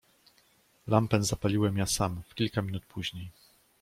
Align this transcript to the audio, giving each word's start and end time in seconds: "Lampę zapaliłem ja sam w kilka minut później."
"Lampę 0.87 1.23
zapaliłem 1.23 1.77
ja 1.77 1.85
sam 1.85 2.21
w 2.29 2.35
kilka 2.35 2.61
minut 2.61 2.85
później." 2.85 3.31